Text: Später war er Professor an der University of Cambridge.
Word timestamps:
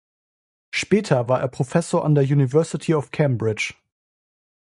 Später 0.71 1.29
war 1.29 1.41
er 1.41 1.47
Professor 1.47 2.03
an 2.03 2.15
der 2.15 2.23
University 2.23 2.95
of 2.95 3.11
Cambridge. 3.11 3.75